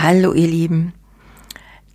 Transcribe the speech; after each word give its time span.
Hallo 0.00 0.32
ihr 0.32 0.46
Lieben. 0.46 0.92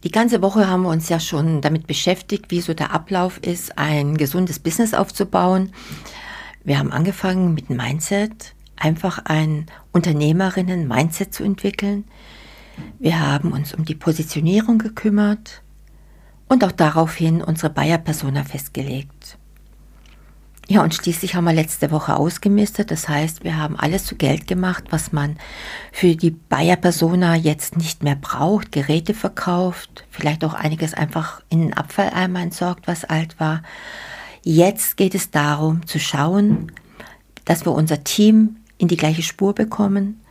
Die 0.03 0.11
ganze 0.11 0.41
Woche 0.41 0.67
haben 0.67 0.81
wir 0.81 0.89
uns 0.89 1.07
ja 1.07 1.21
schon 1.21 1.61
damit 1.61 1.87
beschäftigt, 1.87 2.51
wie 2.51 2.59
so 2.59 2.73
der 2.73 2.91
Ablauf 2.91 3.37
ist, 3.37 3.77
ein 3.77 4.17
gesundes 4.17 4.59
Business 4.59 4.93
aufzubauen. 4.93 5.71
Wir 6.65 6.79
haben 6.79 6.91
angefangen 6.91 7.53
mit 7.53 7.69
Mindset, 7.69 8.55
einfach 8.75 9.19
ein 9.23 9.67
Unternehmerinnen-Mindset 9.93 11.33
zu 11.33 11.45
entwickeln. 11.45 12.03
Wir 12.99 13.21
haben 13.21 13.53
uns 13.53 13.73
um 13.73 13.85
die 13.85 13.95
Positionierung 13.95 14.79
gekümmert 14.79 15.61
und 16.49 16.65
auch 16.65 16.73
daraufhin 16.73 17.41
unsere 17.41 17.71
Bayer-Persona 17.71 18.43
festgelegt. 18.43 19.37
Ja, 20.69 20.81
und 20.81 20.95
schließlich 20.95 21.35
haben 21.35 21.43
wir 21.43 21.53
letzte 21.53 21.91
Woche 21.91 22.15
ausgemistet. 22.15 22.89
Das 22.89 23.09
heißt, 23.09 23.43
wir 23.43 23.57
haben 23.57 23.77
alles 23.77 24.05
zu 24.05 24.15
Geld 24.15 24.47
gemacht, 24.47 24.85
was 24.91 25.11
man 25.11 25.37
für 25.91 26.15
die 26.15 26.31
Bayer 26.31 26.77
Persona 26.77 27.35
jetzt 27.35 27.75
nicht 27.75 28.01
mehr 28.01 28.15
braucht. 28.15 28.71
Geräte 28.71 29.13
verkauft, 29.13 30.05
vielleicht 30.09 30.45
auch 30.45 30.53
einiges 30.53 30.93
einfach 30.93 31.41
in 31.49 31.59
den 31.59 31.73
Abfalleimer 31.73 32.39
entsorgt, 32.39 32.87
was 32.87 33.03
alt 33.03 33.39
war. 33.39 33.61
Jetzt 34.43 34.95
geht 34.95 35.15
es 35.15 35.31
darum 35.31 35.85
zu 35.85 35.99
schauen, 35.99 36.71
dass 37.45 37.65
wir 37.65 37.73
unser 37.73 38.03
Team 38.05 38.57
in 38.77 38.87
die 38.87 38.97
gleiche 38.97 39.23
Spur 39.23 39.53
bekommen. 39.53 40.21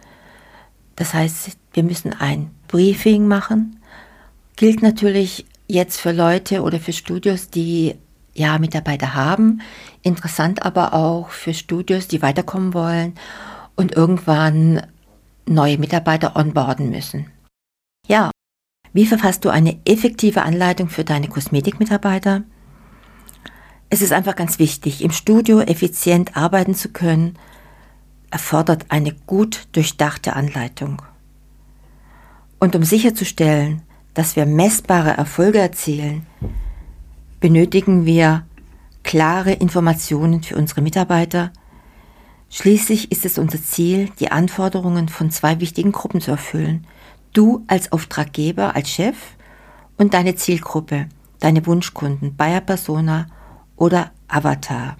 Das 0.96 1.12
heißt, 1.12 1.58
wir 1.74 1.82
müssen 1.82 2.14
ein 2.14 2.50
Briefing 2.68 3.28
machen. 3.28 3.80
Gilt 4.56 4.82
natürlich 4.82 5.46
jetzt 5.68 6.00
für 6.00 6.12
Leute 6.12 6.62
oder 6.62 6.80
für 6.80 6.92
Studios, 6.92 7.48
die 7.48 7.96
ja, 8.34 8.58
Mitarbeiter 8.58 9.14
haben. 9.14 9.60
Interessant 10.02 10.64
aber 10.64 10.94
auch 10.94 11.30
für 11.30 11.54
Studios, 11.54 12.08
die 12.08 12.22
weiterkommen 12.22 12.74
wollen 12.74 13.14
und 13.76 13.92
irgendwann 13.92 14.86
neue 15.46 15.78
Mitarbeiter 15.78 16.36
onboarden 16.36 16.90
müssen. 16.90 17.30
Ja, 18.06 18.30
wie 18.92 19.06
verfasst 19.06 19.44
du 19.44 19.48
eine 19.48 19.78
effektive 19.84 20.42
Anleitung 20.42 20.88
für 20.88 21.04
deine 21.04 21.28
Kosmetikmitarbeiter? 21.28 22.42
Es 23.88 24.02
ist 24.02 24.12
einfach 24.12 24.36
ganz 24.36 24.58
wichtig, 24.58 25.02
im 25.02 25.10
Studio 25.10 25.60
effizient 25.60 26.36
arbeiten 26.36 26.74
zu 26.74 26.90
können, 26.90 27.38
erfordert 28.30 28.86
eine 28.88 29.12
gut 29.26 29.68
durchdachte 29.72 30.34
Anleitung. 30.34 31.02
Und 32.58 32.74
um 32.74 32.84
sicherzustellen, 32.84 33.82
dass 34.14 34.36
wir 34.36 34.46
messbare 34.46 35.10
Erfolge 35.10 35.58
erzielen, 35.58 36.26
benötigen 37.42 38.06
wir 38.06 38.46
klare 39.02 39.52
Informationen 39.52 40.42
für 40.42 40.56
unsere 40.56 40.80
Mitarbeiter. 40.80 41.50
Schließlich 42.48 43.10
ist 43.10 43.26
es 43.26 43.36
unser 43.36 43.62
Ziel, 43.62 44.10
die 44.20 44.30
Anforderungen 44.30 45.08
von 45.08 45.30
zwei 45.30 45.60
wichtigen 45.60 45.92
Gruppen 45.92 46.20
zu 46.20 46.30
erfüllen. 46.30 46.86
Du 47.34 47.64
als 47.66 47.92
Auftraggeber, 47.92 48.76
als 48.76 48.90
Chef 48.90 49.16
und 49.98 50.14
deine 50.14 50.36
Zielgruppe, 50.36 51.08
deine 51.40 51.66
Wunschkunden, 51.66 52.36
Bayer 52.36 52.60
Persona 52.60 53.26
oder 53.76 54.12
Avatar. 54.28 54.96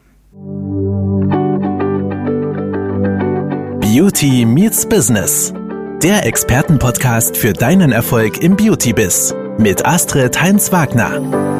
Beauty 3.80 4.44
meets 4.44 4.84
Business. 4.86 5.54
Der 6.02 6.26
Expertenpodcast 6.26 7.36
für 7.36 7.52
deinen 7.52 7.92
Erfolg 7.92 8.42
im 8.42 8.56
Beauty-Biz 8.56 9.34
mit 9.58 9.86
Astrid 9.86 10.42
Heinz-Wagner. 10.42 11.51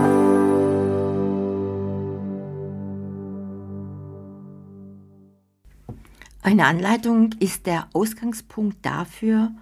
Eine 6.42 6.66
Anleitung 6.66 7.30
ist 7.38 7.66
der 7.66 7.86
Ausgangspunkt 7.92 8.84
dafür 8.84 9.52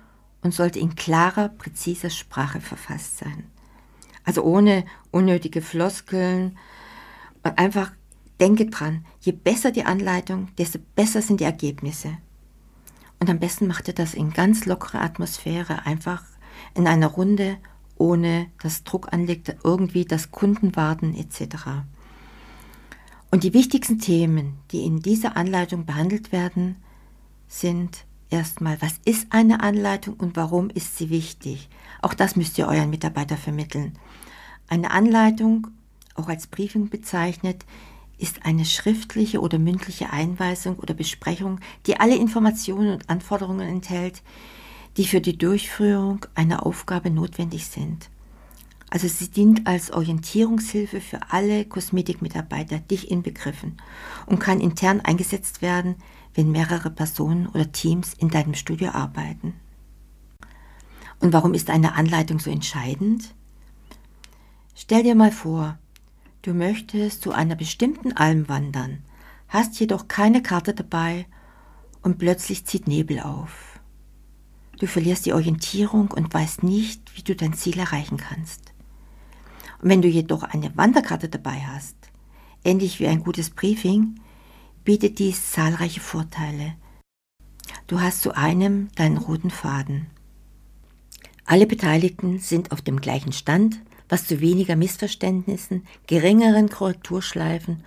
und 0.40 0.54
sollte 0.54 0.78
in 0.78 0.94
klarer, 0.94 1.50
präziser 1.50 2.08
Sprache 2.08 2.62
verfasst 2.62 3.18
sein. 3.18 3.44
Also 4.24 4.42
ohne 4.42 4.86
unnötige 5.10 5.60
Floskeln. 5.60 6.56
Und 7.42 7.58
einfach 7.58 7.92
denke 8.40 8.66
dran, 8.66 9.04
je 9.20 9.32
besser 9.32 9.72
die 9.72 9.84
Anleitung, 9.84 10.48
desto 10.56 10.78
besser 10.94 11.20
sind 11.20 11.40
die 11.40 11.44
Ergebnisse. 11.44 12.16
Und 13.18 13.28
am 13.28 13.38
besten 13.38 13.66
macht 13.66 13.88
ihr 13.88 13.94
das 13.94 14.14
in 14.14 14.32
ganz 14.32 14.64
lockerer 14.64 15.02
Atmosphäre, 15.02 15.84
einfach 15.84 16.22
in 16.74 16.86
einer 16.86 17.08
Runde, 17.08 17.58
ohne 17.96 18.46
dass 18.62 18.84
Druck 18.84 19.12
anlegt, 19.12 19.54
irgendwie 19.62 20.06
das 20.06 20.30
Kunden 20.30 20.74
warten 20.74 21.14
etc. 21.14 21.82
Und 23.30 23.44
die 23.44 23.54
wichtigsten 23.54 23.98
Themen, 23.98 24.58
die 24.72 24.84
in 24.84 25.00
dieser 25.00 25.36
Anleitung 25.36 25.86
behandelt 25.86 26.32
werden, 26.32 26.76
sind 27.46 28.04
erstmal, 28.28 28.80
was 28.82 28.94
ist 29.04 29.28
eine 29.30 29.60
Anleitung 29.60 30.14
und 30.14 30.36
warum 30.36 30.68
ist 30.70 30.98
sie 30.98 31.10
wichtig? 31.10 31.68
Auch 32.02 32.14
das 32.14 32.34
müsst 32.34 32.58
ihr 32.58 32.66
euren 32.66 32.90
Mitarbeiter 32.90 33.36
vermitteln. 33.36 33.92
Eine 34.68 34.90
Anleitung, 34.90 35.68
auch 36.14 36.28
als 36.28 36.48
Briefing 36.48 36.88
bezeichnet, 36.88 37.64
ist 38.18 38.44
eine 38.44 38.64
schriftliche 38.64 39.40
oder 39.40 39.58
mündliche 39.58 40.10
Einweisung 40.12 40.78
oder 40.78 40.94
Besprechung, 40.94 41.60
die 41.86 41.98
alle 41.98 42.16
Informationen 42.16 42.92
und 42.92 43.08
Anforderungen 43.08 43.66
enthält, 43.66 44.22
die 44.96 45.06
für 45.06 45.20
die 45.20 45.38
Durchführung 45.38 46.26
einer 46.34 46.66
Aufgabe 46.66 47.10
notwendig 47.10 47.66
sind. 47.66 48.10
Also 48.90 49.06
sie 49.06 49.30
dient 49.30 49.68
als 49.68 49.92
Orientierungshilfe 49.92 51.00
für 51.00 51.20
alle 51.30 51.64
Kosmetikmitarbeiter, 51.64 52.80
dich 52.80 53.10
inbegriffen, 53.10 53.76
und 54.26 54.40
kann 54.40 54.60
intern 54.60 55.00
eingesetzt 55.00 55.62
werden, 55.62 55.94
wenn 56.34 56.50
mehrere 56.50 56.90
Personen 56.90 57.46
oder 57.46 57.70
Teams 57.70 58.14
in 58.14 58.30
deinem 58.30 58.54
Studio 58.54 58.90
arbeiten. 58.90 59.54
Und 61.20 61.32
warum 61.32 61.54
ist 61.54 61.70
eine 61.70 61.94
Anleitung 61.94 62.40
so 62.40 62.50
entscheidend? 62.50 63.34
Stell 64.74 65.04
dir 65.04 65.14
mal 65.14 65.30
vor, 65.30 65.78
du 66.42 66.52
möchtest 66.52 67.22
zu 67.22 67.32
einer 67.32 67.54
bestimmten 67.54 68.16
Alm 68.16 68.48
wandern, 68.48 69.04
hast 69.48 69.78
jedoch 69.78 70.08
keine 70.08 70.42
Karte 70.42 70.74
dabei 70.74 71.26
und 72.02 72.18
plötzlich 72.18 72.64
zieht 72.64 72.88
Nebel 72.88 73.20
auf. 73.20 73.78
Du 74.78 74.86
verlierst 74.86 75.26
die 75.26 75.34
Orientierung 75.34 76.10
und 76.10 76.32
weißt 76.32 76.62
nicht, 76.62 77.14
wie 77.14 77.22
du 77.22 77.36
dein 77.36 77.52
Ziel 77.52 77.78
erreichen 77.78 78.16
kannst. 78.16 78.69
Wenn 79.82 80.02
du 80.02 80.08
jedoch 80.08 80.42
eine 80.42 80.76
Wanderkarte 80.76 81.28
dabei 81.28 81.60
hast, 81.60 81.96
ähnlich 82.64 83.00
wie 83.00 83.06
ein 83.06 83.22
gutes 83.22 83.50
Briefing, 83.50 84.20
bietet 84.84 85.18
dies 85.18 85.52
zahlreiche 85.52 86.00
Vorteile. 86.00 86.74
Du 87.86 88.00
hast 88.00 88.22
zu 88.22 88.36
einem 88.36 88.88
deinen 88.94 89.16
roten 89.16 89.50
Faden. 89.50 90.06
Alle 91.44 91.66
Beteiligten 91.66 92.38
sind 92.38 92.72
auf 92.72 92.82
dem 92.82 93.00
gleichen 93.00 93.32
Stand, 93.32 93.80
was 94.08 94.26
zu 94.26 94.40
weniger 94.40 94.76
Missverständnissen, 94.76 95.86
geringeren 96.06 96.68
Korrekturschleifen 96.68 97.82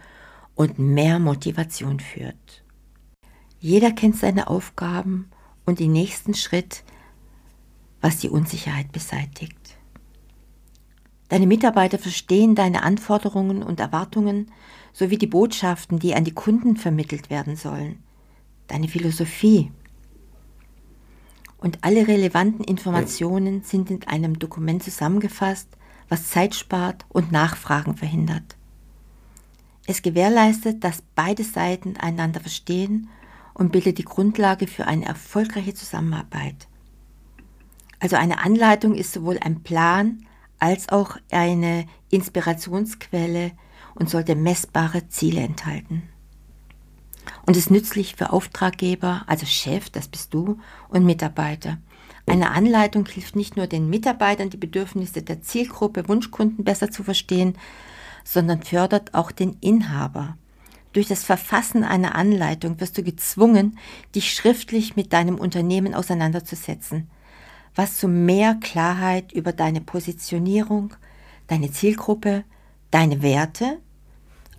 und 0.56 0.80
mehr 0.80 1.20
Motivation 1.20 2.00
führt. 2.00 2.64
Jeder 3.60 3.92
kennt 3.92 4.18
seine 4.18 4.48
Aufgaben 4.48 5.30
und 5.66 5.80
den 5.80 5.92
nächsten 5.92 6.34
Schritt, 6.34 6.84
was 8.02 8.18
die 8.18 8.30
Unsicherheit 8.30 8.92
beseitigt. 8.92 9.63
Deine 11.34 11.48
Mitarbeiter 11.48 11.98
verstehen 11.98 12.54
deine 12.54 12.84
Anforderungen 12.84 13.64
und 13.64 13.80
Erwartungen 13.80 14.52
sowie 14.92 15.18
die 15.18 15.26
Botschaften, 15.26 15.98
die 15.98 16.14
an 16.14 16.26
die 16.26 16.36
Kunden 16.36 16.78
vermittelt 16.78 17.32
werden 17.32 17.56
sollen. 17.56 18.04
Deine 18.68 18.88
Philosophie. 18.88 19.72
Und 21.58 21.80
alle 21.82 22.08
relevanten 22.08 22.64
Informationen 22.64 23.64
sind 23.64 23.90
in 23.90 24.04
einem 24.04 24.38
Dokument 24.38 24.84
zusammengefasst, 24.84 25.70
was 26.08 26.30
Zeit 26.30 26.54
spart 26.54 27.04
und 27.10 27.32
Nachfragen 27.32 27.98
verhindert. 27.98 28.56
Es 29.88 30.04
gewährleistet, 30.04 30.84
dass 30.84 31.02
beide 31.16 31.44
Seiten 31.44 31.98
einander 31.98 32.42
verstehen 32.42 33.10
und 33.56 33.72
bildet 33.72 33.98
die 33.98 34.06
Grundlage 34.06 34.68
für 34.68 34.86
eine 34.86 35.06
erfolgreiche 35.06 35.74
Zusammenarbeit. 35.74 36.68
Also 38.00 38.18
eine 38.18 38.38
Anleitung 38.38 38.94
ist 38.94 39.14
sowohl 39.14 39.40
ein 39.40 39.64
Plan 39.64 40.28
als 40.64 40.88
auch 40.88 41.18
eine 41.30 41.88
Inspirationsquelle 42.10 43.52
und 43.96 44.10
sollte 44.10 44.34
messbare 44.34 45.10
Ziele 45.10 45.42
enthalten. 45.42 46.04
Und 47.46 47.58
ist 47.58 47.70
nützlich 47.70 48.16
für 48.16 48.32
Auftraggeber, 48.32 49.24
also 49.28 49.46
Chef, 49.46 49.90
das 49.90 50.08
bist 50.08 50.34
du, 50.34 50.58
und 50.88 51.04
Mitarbeiter. 51.04 51.80
Eine 52.26 52.52
Anleitung 52.52 53.06
hilft 53.06 53.36
nicht 53.36 53.58
nur 53.58 53.68
den 53.68 53.90
Mitarbeitern, 53.90 54.52
die 54.52 54.58
Bedürfnisse 54.58 55.22
der 55.22 55.42
Zielgruppe 55.42 56.08
Wunschkunden 56.08 56.64
besser 56.64 56.90
zu 56.90 57.04
verstehen, 57.04 57.58
sondern 58.24 58.64
fördert 58.64 59.14
auch 59.16 59.32
den 59.34 59.58
Inhaber. 59.60 60.38
Durch 60.94 61.10
das 61.10 61.26
Verfassen 61.26 61.84
einer 61.84 62.16
Anleitung 62.16 62.80
wirst 62.80 62.98
du 62.98 63.04
gezwungen, 63.04 63.78
dich 64.16 64.34
schriftlich 64.34 64.96
mit 64.96 65.12
deinem 65.12 65.36
Unternehmen 65.36 65.94
auseinanderzusetzen 65.94 67.10
was 67.76 67.98
zu 67.98 68.08
mehr 68.08 68.56
Klarheit 68.56 69.32
über 69.32 69.54
deine 69.54 69.82
Positionierung, 69.82 70.94
deine 71.48 71.72
Zielgruppe, 71.72 72.44
deine 72.92 73.22
Werte, 73.22 73.80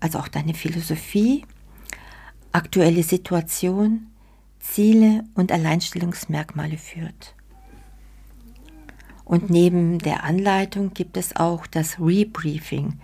also 0.01 0.19
auch 0.19 0.29
deine 0.29 0.55
Philosophie, 0.55 1.45
aktuelle 2.53 3.03
Situation, 3.03 4.09
Ziele 4.61 5.25
und 5.35 5.53
Alleinstellungsmerkmale 5.53 6.79
führt. 6.79 7.35
Und 9.25 9.51
neben 9.51 9.99
der 9.99 10.25
Anleitung 10.25 10.93
gibt 10.93 11.17
es 11.17 11.37
auch 11.37 11.67
das 11.67 11.99
Rebriefing, 11.99 13.01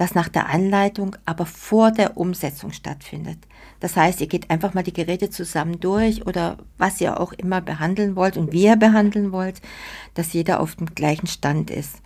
das 0.00 0.14
nach 0.14 0.30
der 0.30 0.48
Anleitung, 0.48 1.14
aber 1.26 1.44
vor 1.44 1.90
der 1.90 2.16
Umsetzung 2.16 2.72
stattfindet. 2.72 3.36
Das 3.80 3.96
heißt, 3.96 4.22
ihr 4.22 4.28
geht 4.28 4.48
einfach 4.48 4.72
mal 4.72 4.82
die 4.82 4.94
Geräte 4.94 5.28
zusammen 5.28 5.78
durch 5.78 6.26
oder 6.26 6.56
was 6.78 7.02
ihr 7.02 7.20
auch 7.20 7.34
immer 7.34 7.60
behandeln 7.60 8.16
wollt 8.16 8.38
und 8.38 8.50
wie 8.50 8.64
ihr 8.64 8.76
behandeln 8.76 9.30
wollt, 9.30 9.60
dass 10.14 10.32
jeder 10.32 10.60
auf 10.60 10.76
dem 10.76 10.94
gleichen 10.94 11.26
Stand 11.26 11.70
ist. 11.70 12.00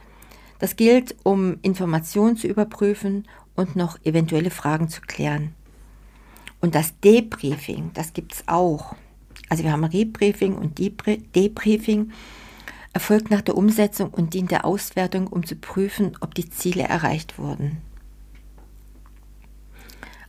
Das 0.59 0.75
gilt, 0.75 1.15
um 1.23 1.59
Informationen 1.63 2.37
zu 2.37 2.49
überprüfen 2.49 3.29
und 3.55 3.77
noch 3.77 3.97
eventuelle 4.03 4.51
Fragen 4.51 4.89
zu 4.89 5.01
klären. 5.01 5.55
Und 6.61 6.75
das 6.75 6.99
Debriefing, 6.99 7.93
das 7.95 8.13
gibt 8.13 8.35
es 8.35 8.43
auch. 8.49 8.97
Also 9.49 9.63
wir 9.63 9.71
haben 9.71 9.85
Rebriefing 9.85 10.57
und 10.57 10.81
Debriefing 10.81 12.11
erfolgt 12.95 13.31
nach 13.31 13.43
der 13.43 13.57
Umsetzung 13.57 14.11
und 14.11 14.33
dient 14.33 14.51
der 14.51 14.65
Auswertung, 14.65 15.27
um 15.27 15.45
zu 15.45 15.57
prüfen, 15.57 16.17
ob 16.21 16.35
die 16.35 16.49
Ziele 16.49 16.85
erreicht 16.85 17.39
wurden. 17.39 17.79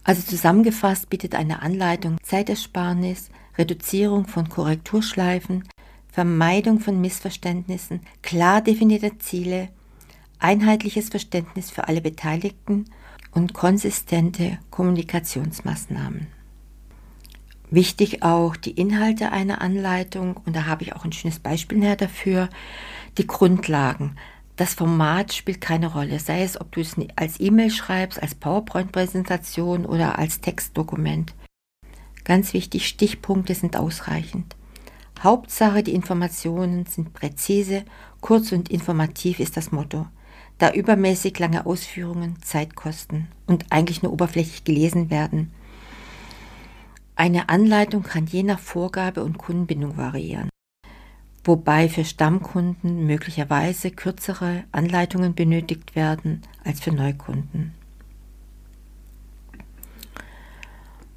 Also 0.03 0.21
zusammengefasst 0.21 1.09
bietet 1.09 1.33
eine 1.35 1.61
Anleitung 1.61 2.17
Zeitersparnis, 2.21 3.29
Reduzierung 3.57 4.27
von 4.27 4.49
Korrekturschleifen, 4.49 5.63
Vermeidung 6.11 6.79
von 6.79 6.99
Missverständnissen, 7.01 8.01
klar 8.21 8.61
definierte 8.61 9.17
Ziele, 9.17 9.69
einheitliches 10.39 11.09
Verständnis 11.09 11.71
für 11.71 11.87
alle 11.87 12.01
Beteiligten 12.01 12.85
und 13.31 13.53
konsistente 13.53 14.59
Kommunikationsmaßnahmen. 14.69 16.27
Wichtig 17.71 18.23
auch 18.23 18.55
die 18.55 18.71
Inhalte 18.71 19.31
einer 19.31 19.61
Anleitung, 19.61 20.37
und 20.45 20.55
da 20.55 20.65
habe 20.65 20.83
ich 20.83 20.95
auch 20.95 21.05
ein 21.05 21.11
schönes 21.11 21.39
Beispiel 21.39 21.79
näher 21.79 21.95
dafür, 21.95 22.49
die 23.17 23.27
Grundlagen, 23.27 24.15
das 24.55 24.73
Format 24.73 25.33
spielt 25.33 25.59
keine 25.59 25.87
Rolle, 25.87 26.19
sei 26.19 26.43
es, 26.43 26.59
ob 26.59 26.71
du 26.71 26.79
es 26.79 26.95
als 27.17 27.41
E-Mail 27.41 27.69
schreibst, 27.69 28.21
als 28.21 28.35
PowerPoint-Präsentation 28.35 29.85
oder 29.85 30.17
als 30.17 30.39
Textdokument. 30.39 31.33
Ganz 32.23 32.53
wichtig, 32.53 32.87
Stichpunkte 32.87 33.53
sind 33.53 33.75
ausreichend. 33.75 34.55
Hauptsache, 35.21 35.83
die 35.83 35.93
Informationen 35.93 36.85
sind 36.85 37.13
präzise, 37.13 37.83
kurz 38.21 38.53
und 38.53 38.69
informativ 38.69 39.39
ist 39.39 39.57
das 39.57 39.71
Motto, 39.73 40.07
da 40.57 40.71
übermäßig 40.71 41.37
lange 41.39 41.65
Ausführungen 41.65 42.41
Zeit 42.41 42.75
kosten 42.75 43.27
und 43.47 43.65
eigentlich 43.71 44.03
nur 44.03 44.13
oberflächlich 44.13 44.63
gelesen 44.63 45.09
werden. 45.09 45.51
Eine 47.15 47.49
Anleitung 47.49 48.03
kann 48.03 48.25
je 48.25 48.43
nach 48.43 48.59
Vorgabe 48.59 49.23
und 49.23 49.37
Kundenbindung 49.37 49.97
variieren 49.97 50.49
wobei 51.45 51.87
für 51.87 52.03
Stammkunden 52.03 53.05
möglicherweise 53.05 53.91
kürzere 53.91 54.63
Anleitungen 54.71 55.35
benötigt 55.35 55.95
werden 55.95 56.41
als 56.63 56.81
für 56.81 56.91
Neukunden. 56.91 57.73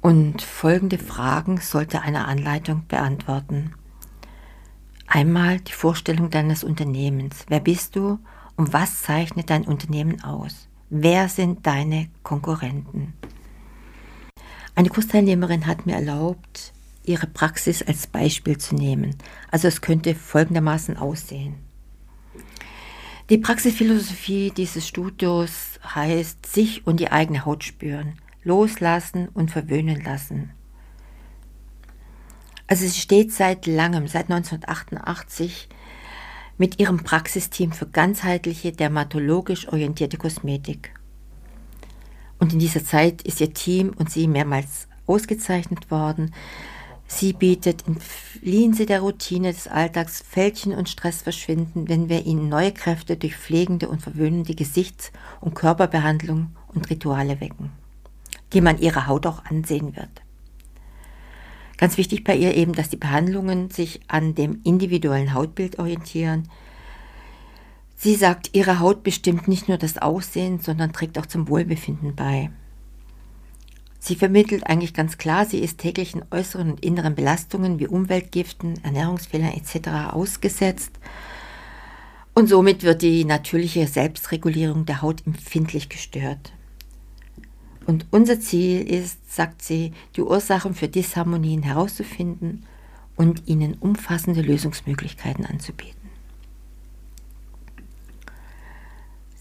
Und 0.01 0.41
folgende 0.41 0.97
Fragen 0.97 1.57
sollte 1.57 2.01
eine 2.01 2.25
Anleitung 2.25 2.85
beantworten. 2.87 3.73
Einmal 5.07 5.59
die 5.59 5.73
Vorstellung 5.73 6.29
deines 6.29 6.63
Unternehmens. 6.63 7.45
Wer 7.49 7.59
bist 7.59 7.95
du 7.95 8.19
und 8.55 8.71
was 8.71 9.01
zeichnet 9.01 9.49
dein 9.49 9.65
Unternehmen 9.65 10.23
aus? 10.23 10.69
Wer 10.89 11.27
sind 11.27 11.65
deine 11.65 12.09
Konkurrenten? 12.23 13.13
Eine 14.75 14.89
Kursteilnehmerin 14.89 15.67
hat 15.67 15.85
mir 15.85 15.95
erlaubt, 15.95 16.73
ihre 17.03 17.27
Praxis 17.27 17.81
als 17.81 18.07
Beispiel 18.07 18.57
zu 18.57 18.75
nehmen. 18.75 19.15
Also 19.51 19.67
es 19.67 19.81
könnte 19.81 20.15
folgendermaßen 20.15 20.97
aussehen. 20.97 21.55
Die 23.29 23.37
Praxisphilosophie 23.37 24.51
dieses 24.51 24.87
Studios 24.87 25.79
heißt 25.93 26.45
sich 26.45 26.87
und 26.87 26.99
die 26.99 27.11
eigene 27.11 27.45
Haut 27.45 27.63
spüren, 27.63 28.13
loslassen 28.43 29.27
und 29.29 29.51
verwöhnen 29.51 30.03
lassen. 30.03 30.51
Also 32.65 32.85
sie 32.85 32.99
steht 32.99 33.31
seit 33.31 33.65
langem, 33.65 34.07
seit 34.07 34.31
1988, 34.31 35.69
mit 36.57 36.79
ihrem 36.79 37.03
Praxisteam 37.03 37.71
für 37.71 37.87
ganzheitliche, 37.87 38.71
dermatologisch 38.71 39.67
orientierte 39.67 40.17
Kosmetik. 40.17 40.91
Und 42.39 42.53
in 42.53 42.59
dieser 42.59 42.83
Zeit 42.83 43.21
ist 43.21 43.41
ihr 43.41 43.53
Team 43.53 43.93
und 43.97 44.09
sie 44.09 44.27
mehrmals 44.27 44.87
ausgezeichnet 45.05 45.91
worden. 45.91 46.33
Sie 47.11 47.33
bietet, 47.33 47.87
entfliehen 47.87 48.73
Sie 48.73 48.85
der 48.85 49.01
Routine 49.01 49.51
des 49.51 49.67
Alltags, 49.67 50.21
Fältchen 50.21 50.73
und 50.73 50.89
Stress 50.89 51.23
verschwinden, 51.23 51.89
wenn 51.89 52.07
wir 52.07 52.25
Ihnen 52.25 52.49
neue 52.49 52.71
Kräfte 52.71 53.17
durch 53.17 53.35
pflegende 53.35 53.89
und 53.89 54.01
verwöhnende 54.03 54.53
Gesichts- 54.53 55.11
und 55.41 55.55
Körperbehandlung 55.55 56.51
und 56.67 56.87
Rituale 56.91 57.41
wecken, 57.41 57.71
die 58.53 58.61
man 58.61 58.77
ihrer 58.77 59.07
Haut 59.07 59.25
auch 59.25 59.43
ansehen 59.45 59.95
wird. 59.95 60.21
Ganz 61.77 61.97
wichtig 61.97 62.23
bei 62.23 62.35
ihr 62.35 62.55
eben, 62.55 62.73
dass 62.73 62.89
die 62.89 62.97
Behandlungen 62.97 63.71
sich 63.71 64.01
an 64.07 64.35
dem 64.35 64.61
individuellen 64.63 65.33
Hautbild 65.33 65.79
orientieren. 65.79 66.47
Sie 68.01 68.15
sagt, 68.15 68.51
ihre 68.55 68.79
Haut 68.79 69.03
bestimmt 69.03 69.49
nicht 69.49 69.67
nur 69.67 69.77
das 69.77 69.97
Aussehen, 69.97 70.59
sondern 70.61 70.93
trägt 70.93 71.19
auch 71.19 71.25
zum 71.25 71.49
Wohlbefinden 71.49 72.15
bei. 72.15 72.49
Sie 73.99 74.15
vermittelt 74.15 74.65
eigentlich 74.67 74.93
ganz 74.93 75.17
klar, 75.17 75.45
sie 75.45 75.59
ist 75.59 75.79
täglichen 75.79 76.23
äußeren 76.31 76.71
und 76.71 76.85
inneren 76.85 77.13
Belastungen 77.13 77.77
wie 77.77 77.87
Umweltgiften, 77.87 78.81
Ernährungsfehlern 78.85 79.51
etc. 79.51 80.13
ausgesetzt. 80.13 80.91
Und 82.33 82.47
somit 82.47 82.83
wird 82.83 83.01
die 83.01 83.25
natürliche 83.25 83.85
Selbstregulierung 83.85 84.85
der 84.85 85.01
Haut 85.01 85.27
empfindlich 85.27 85.89
gestört. 85.89 86.53
Und 87.85 88.05
unser 88.11 88.39
Ziel 88.39 88.89
ist, 88.89 89.29
sagt 89.29 89.61
sie, 89.61 89.91
die 90.15 90.21
Ursachen 90.21 90.73
für 90.73 90.87
Disharmonien 90.87 91.63
herauszufinden 91.63 92.65
und 93.17 93.45
ihnen 93.49 93.73
umfassende 93.73 94.41
Lösungsmöglichkeiten 94.41 95.45
anzubieten. 95.45 95.98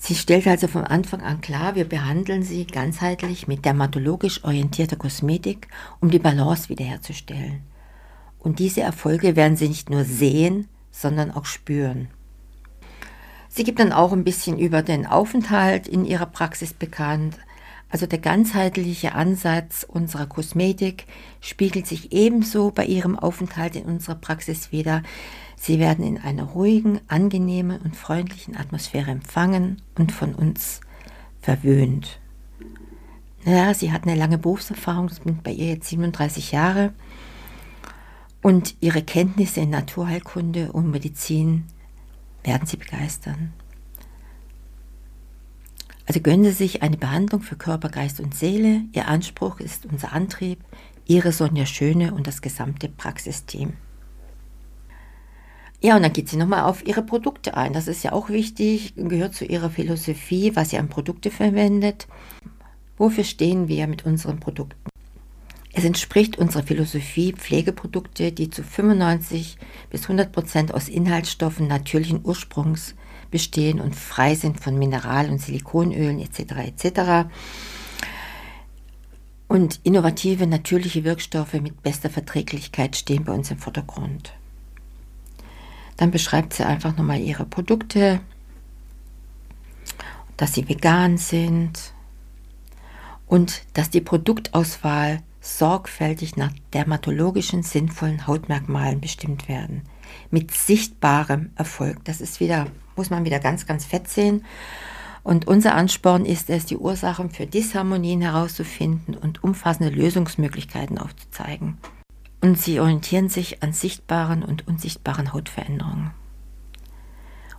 Sie 0.08 0.14
stellt 0.14 0.46
also 0.46 0.68
von 0.68 0.84
Anfang 0.84 1.20
an 1.20 1.42
klar, 1.42 1.74
wir 1.74 1.86
behandeln 1.86 2.42
sie 2.42 2.66
ganzheitlich 2.66 3.46
mit 3.46 3.66
dermatologisch 3.66 4.42
orientierter 4.42 4.96
Kosmetik, 4.96 5.68
um 6.00 6.10
die 6.10 6.18
Balance 6.18 6.70
wiederherzustellen. 6.70 7.60
Und 8.38 8.58
diese 8.58 8.80
Erfolge 8.80 9.36
werden 9.36 9.58
Sie 9.58 9.68
nicht 9.68 9.90
nur 9.90 10.04
sehen, 10.04 10.66
sondern 10.90 11.30
auch 11.30 11.44
spüren. 11.44 12.08
Sie 13.50 13.64
gibt 13.64 13.80
dann 13.80 13.92
auch 13.92 14.14
ein 14.14 14.24
bisschen 14.24 14.58
über 14.58 14.80
den 14.80 15.04
Aufenthalt 15.04 15.86
in 15.86 16.06
ihrer 16.06 16.24
Praxis 16.24 16.72
bekannt. 16.72 17.36
Also 17.90 18.06
der 18.06 18.18
ganzheitliche 18.18 19.14
Ansatz 19.14 19.84
unserer 19.88 20.26
Kosmetik 20.26 21.06
spiegelt 21.40 21.86
sich 21.86 22.12
ebenso 22.12 22.70
bei 22.70 22.84
ihrem 22.84 23.18
Aufenthalt 23.18 23.76
in 23.76 23.84
unserer 23.84 24.16
Praxis 24.16 24.72
wieder, 24.72 25.02
Sie 25.60 25.80
werden 25.80 26.04
in 26.04 26.18
einer 26.18 26.44
ruhigen, 26.44 27.00
angenehmen 27.08 27.80
und 27.80 27.96
freundlichen 27.96 28.56
Atmosphäre 28.56 29.10
empfangen 29.10 29.82
und 29.96 30.12
von 30.12 30.34
uns 30.34 30.80
verwöhnt. 31.42 32.20
Ja, 33.44 33.74
sie 33.74 33.90
hat 33.92 34.04
eine 34.04 34.14
lange 34.14 34.38
Berufserfahrung, 34.38 35.08
das 35.08 35.18
sind 35.18 35.42
bei 35.42 35.50
ihr 35.50 35.66
jetzt 35.66 35.88
37 35.88 36.52
Jahre. 36.52 36.92
Und 38.40 38.76
ihre 38.80 39.02
Kenntnisse 39.02 39.60
in 39.60 39.70
Naturheilkunde 39.70 40.70
und 40.72 40.90
Medizin 40.90 41.64
werden 42.44 42.66
sie 42.66 42.76
begeistern. 42.76 43.52
Also 46.08 46.20
gönnen 46.20 46.44
Sie 46.44 46.52
sich 46.52 46.82
eine 46.82 46.96
Behandlung 46.96 47.42
für 47.42 47.56
Körper, 47.56 47.90
Geist 47.90 48.18
und 48.18 48.34
Seele. 48.34 48.80
Ihr 48.92 49.08
Anspruch 49.08 49.60
ist 49.60 49.84
unser 49.84 50.14
Antrieb, 50.14 50.58
Ihre 51.04 51.32
Sonja 51.32 51.66
Schöne 51.66 52.14
und 52.14 52.26
das 52.26 52.40
gesamte 52.40 52.88
Praxisteam. 52.88 53.74
Ja, 55.82 55.96
und 55.96 56.02
dann 56.02 56.14
geht 56.14 56.30
sie 56.30 56.38
nochmal 56.38 56.64
auf 56.64 56.84
ihre 56.84 57.02
Produkte 57.02 57.56
ein. 57.56 57.74
Das 57.74 57.86
ist 57.86 58.02
ja 58.02 58.12
auch 58.12 58.30
wichtig, 58.30 58.94
gehört 58.96 59.34
zu 59.34 59.44
ihrer 59.44 59.68
Philosophie, 59.68 60.56
was 60.56 60.70
sie 60.70 60.78
an 60.78 60.88
Produkte 60.88 61.30
verwendet. 61.30 62.08
Wofür 62.96 63.22
stehen 63.22 63.68
wir 63.68 63.86
mit 63.86 64.06
unseren 64.06 64.40
Produkten? 64.40 64.88
Es 65.74 65.84
entspricht 65.84 66.38
unserer 66.38 66.62
Philosophie, 66.62 67.34
Pflegeprodukte, 67.34 68.32
die 68.32 68.48
zu 68.48 68.64
95 68.64 69.58
bis 69.90 70.04
100 70.04 70.32
Prozent 70.32 70.74
aus 70.74 70.88
Inhaltsstoffen 70.88 71.68
natürlichen 71.68 72.22
Ursprungs 72.24 72.96
bestehen 73.30 73.80
und 73.80 73.94
frei 73.94 74.34
sind 74.34 74.60
von 74.60 74.78
Mineral- 74.78 75.30
und 75.30 75.40
Silikonölen 75.40 76.20
etc. 76.20 76.40
etc. 76.66 77.28
Und 79.48 79.80
innovative, 79.82 80.46
natürliche 80.46 81.04
Wirkstoffe 81.04 81.54
mit 81.54 81.82
bester 81.82 82.10
Verträglichkeit 82.10 82.96
stehen 82.96 83.24
bei 83.24 83.32
uns 83.32 83.50
im 83.50 83.58
Vordergrund. 83.58 84.34
Dann 85.96 86.10
beschreibt 86.10 86.52
sie 86.52 86.64
einfach 86.64 86.96
nochmal 86.96 87.20
ihre 87.20 87.44
Produkte, 87.44 88.20
dass 90.36 90.54
sie 90.54 90.68
vegan 90.68 91.18
sind 91.18 91.92
und 93.26 93.62
dass 93.74 93.90
die 93.90 94.00
Produktauswahl 94.00 95.22
sorgfältig 95.40 96.36
nach 96.36 96.52
dermatologischen 96.72 97.62
sinnvollen 97.62 98.26
Hautmerkmalen 98.26 99.00
bestimmt 99.00 99.48
werden. 99.48 99.82
Mit 100.30 100.50
sichtbarem 100.50 101.50
Erfolg. 101.56 102.04
Das 102.04 102.20
ist 102.20 102.40
wieder, 102.40 102.66
muss 102.96 103.10
man 103.10 103.24
wieder 103.24 103.38
ganz, 103.38 103.66
ganz 103.66 103.84
fett 103.84 104.08
sehen. 104.08 104.44
Und 105.22 105.46
unser 105.46 105.74
Ansporn 105.74 106.24
ist 106.24 106.48
es, 106.48 106.64
die 106.64 106.76
Ursachen 106.76 107.30
für 107.30 107.46
Disharmonien 107.46 108.22
herauszufinden 108.22 109.14
und 109.14 109.44
umfassende 109.44 109.90
Lösungsmöglichkeiten 109.90 110.98
aufzuzeigen. 110.98 111.78
Und 112.40 112.58
sie 112.58 112.80
orientieren 112.80 113.28
sich 113.28 113.62
an 113.62 113.72
sichtbaren 113.72 114.42
und 114.42 114.66
unsichtbaren 114.68 115.32
Hautveränderungen. 115.32 116.12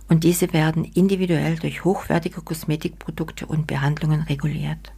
Und 0.08 0.24
diese 0.24 0.52
werden 0.52 0.84
individuell 0.84 1.56
durch 1.56 1.84
hochwertige 1.84 2.40
Kosmetikprodukte 2.40 3.46
und 3.46 3.68
Behandlungen 3.68 4.22
reguliert. 4.22 4.92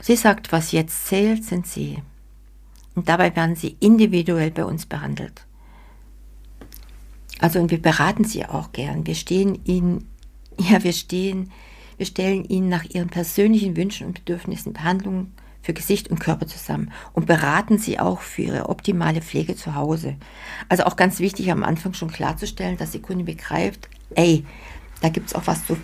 Sie 0.00 0.16
sagt, 0.16 0.50
was 0.50 0.72
jetzt 0.72 1.06
zählt, 1.06 1.44
sind 1.44 1.66
Sie. 1.66 2.02
Und 2.96 3.08
dabei 3.08 3.36
werden 3.36 3.54
Sie 3.54 3.76
individuell 3.78 4.50
bei 4.50 4.64
uns 4.64 4.86
behandelt. 4.86 5.46
Also 7.38 7.60
und 7.60 7.70
wir 7.70 7.80
beraten 7.80 8.24
Sie 8.24 8.44
auch 8.44 8.72
gern. 8.72 9.06
Wir 9.06 9.14
stehen 9.14 9.60
Ihnen, 9.64 10.10
ja, 10.58 10.82
wir 10.82 10.94
stehen, 10.94 11.52
wir 11.98 12.06
stellen 12.06 12.44
Ihnen 12.44 12.68
nach 12.68 12.84
Ihren 12.84 13.08
persönlichen 13.08 13.76
Wünschen 13.76 14.08
und 14.08 14.14
Bedürfnissen 14.14 14.72
Behandlungen 14.72 15.34
für 15.62 15.74
Gesicht 15.74 16.10
und 16.10 16.20
Körper 16.20 16.46
zusammen 16.46 16.90
und 17.12 17.26
beraten 17.26 17.76
Sie 17.76 17.98
auch 17.98 18.20
für 18.20 18.42
Ihre 18.42 18.68
optimale 18.68 19.20
Pflege 19.20 19.56
zu 19.56 19.74
Hause. 19.74 20.16
Also 20.68 20.84
auch 20.84 20.96
ganz 20.96 21.18
wichtig 21.18 21.50
am 21.50 21.64
Anfang 21.64 21.92
schon 21.92 22.10
klarzustellen, 22.10 22.76
dass 22.76 22.92
die 22.92 23.02
Kunde 23.02 23.24
begreift, 23.24 23.88
ey, 24.14 24.46
da 25.02 25.10
gibt 25.10 25.26
es 25.26 25.34
auch 25.34 25.46
was 25.46 25.66
zu, 25.66 25.76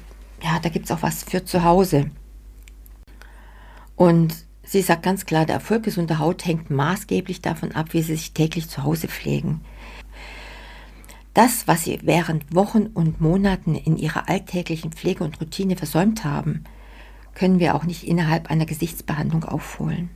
ja, 0.43 0.59
da 0.61 0.71
gibt 0.71 0.87
es 0.87 0.93
auch 0.93 1.03
was 1.03 1.25
für 1.25 1.45
zu 1.45 1.63
Hause. 1.63 2.11
Und 3.97 4.47
sie 4.65 4.83
sagt 4.83 5.03
ganz 5.03 5.27
klar, 5.27 5.47
der 5.47 5.57
Erfolg 5.57 5.83
gesunder 5.85 6.19
Haut 6.19 6.45
hängt 6.45 6.71
maßgeblich 6.71 7.43
davon 7.43 7.73
ab, 7.73 7.93
wie 7.93 8.03
sie 8.03 8.15
sich 8.15 8.33
täglich 8.33 8.69
zu 8.69 8.83
Hause 8.83 9.09
pflegen. 9.09 9.61
Das, 11.35 11.67
was 11.67 11.85
sie 11.85 11.99
während 12.03 12.55
Wochen 12.55 12.87
und 12.87 13.21
Monaten 13.21 13.75
in 13.75 13.97
ihrer 13.97 14.29
alltäglichen 14.29 14.93
Pflege 14.93 15.25
und 15.25 15.41
Routine 15.41 15.77
versäumt 15.77 16.25
haben, 16.25 16.65
können 17.35 17.59
wir 17.59 17.75
auch 17.75 17.85
nicht 17.85 18.07
innerhalb 18.07 18.51
einer 18.51 18.67
Gesichtsbehandlung 18.67 19.45
aufholen. 19.45 20.11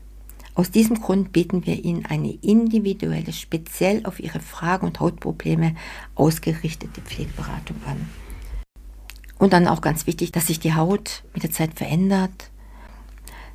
Aus 0.55 0.71
diesem 0.71 1.00
Grund 1.00 1.33
bieten 1.33 1.67
wir 1.67 1.85
Ihnen 1.85 2.07
eine 2.07 2.33
individuelle, 2.33 3.33
speziell 3.35 4.07
auf 4.07 4.21
Ihre 4.21 4.41
Fragen 4.41 4.87
und 4.87 5.00
Hautprobleme 5.00 5.75
ausgerichtete 6.15 7.03
Pflegeberatung 7.03 7.76
an. 7.87 8.09
Und 9.38 9.53
dann 9.53 9.69
auch 9.69 9.83
ganz 9.83 10.07
wichtig, 10.07 10.33
dass 10.33 10.47
sich 10.47 10.59
die 10.59 10.75
Haut 10.75 11.25
mit 11.35 11.43
der 11.43 11.50
Zeit 11.50 11.75
verändert, 11.75 12.50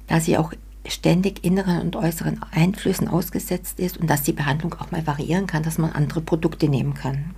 da 0.05 0.19
sie 0.19 0.37
auch 0.37 0.53
ständig 0.87 1.43
inneren 1.43 1.81
und 1.81 1.95
äußeren 1.95 2.41
Einflüssen 2.51 3.07
ausgesetzt 3.07 3.79
ist 3.79 3.97
und 3.97 4.09
dass 4.09 4.23
die 4.23 4.33
Behandlung 4.33 4.73
auch 4.75 4.91
mal 4.91 5.05
variieren 5.05 5.47
kann, 5.47 5.63
dass 5.63 5.77
man 5.77 5.91
andere 5.91 6.21
Produkte 6.21 6.67
nehmen 6.67 6.93
kann. 6.93 7.35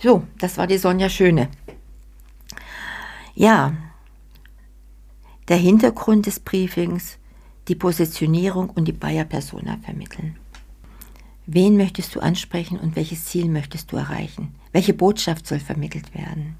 So, 0.00 0.24
das 0.38 0.58
war 0.58 0.66
die 0.66 0.78
Sonja 0.78 1.08
Schöne. 1.08 1.48
Ja, 3.34 3.72
der 5.48 5.56
Hintergrund 5.56 6.26
des 6.26 6.40
Briefings, 6.40 7.18
die 7.68 7.74
Positionierung 7.74 8.70
und 8.70 8.86
die 8.86 8.92
Bayer-Persona 8.92 9.78
vermitteln. 9.82 10.36
Wen 11.46 11.76
möchtest 11.76 12.14
du 12.14 12.20
ansprechen 12.20 12.78
und 12.78 12.94
welches 12.94 13.24
Ziel 13.24 13.48
möchtest 13.48 13.90
du 13.90 13.96
erreichen? 13.96 14.54
Welche 14.72 14.92
Botschaft 14.92 15.46
soll 15.46 15.60
vermittelt 15.60 16.14
werden? 16.14 16.56